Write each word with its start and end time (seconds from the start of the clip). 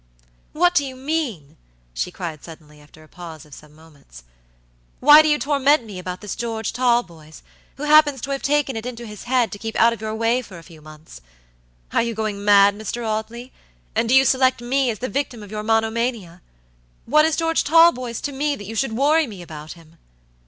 "What 0.51 0.73
do 0.73 0.83
you 0.83 0.95
mean?" 0.95 1.57
she 1.93 2.09
cried 2.09 2.43
suddenly, 2.43 2.81
after 2.81 3.03
a 3.03 3.07
pause 3.07 3.45
of 3.45 3.53
some 3.53 3.75
moments. 3.75 4.23
"Why 4.99 5.21
do 5.21 5.27
you 5.29 5.37
torment 5.37 5.85
me 5.85 5.99
about 5.99 6.21
this 6.21 6.35
George 6.35 6.73
Talboys, 6.73 7.43
who 7.77 7.83
happens 7.83 8.19
to 8.21 8.31
have 8.31 8.41
taken 8.41 8.75
it 8.75 8.87
into 8.87 9.05
his 9.05 9.25
head 9.25 9.51
to 9.51 9.59
keep 9.59 9.75
out 9.75 9.93
of 9.93 10.01
your 10.01 10.15
way 10.15 10.41
for 10.41 10.57
a 10.57 10.63
few 10.63 10.81
months? 10.81 11.21
Are 11.93 12.01
you 12.01 12.15
going 12.15 12.43
mad, 12.43 12.75
Mr. 12.75 13.05
Audley, 13.05 13.51
and 13.93 14.09
do 14.09 14.15
you 14.15 14.25
select 14.25 14.59
me 14.59 14.89
as 14.89 14.97
the 14.97 15.07
victim 15.07 15.43
of 15.43 15.51
your 15.51 15.61
monomania? 15.61 16.41
What 17.05 17.23
is 17.23 17.35
George 17.35 17.63
Talboys 17.63 18.21
to 18.21 18.31
me 18.31 18.55
that 18.55 18.65
you 18.65 18.73
should 18.73 18.93
worry 18.93 19.27
me 19.27 19.43
about 19.43 19.73
him?" 19.73 19.99